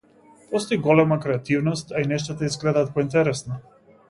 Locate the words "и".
2.05-2.09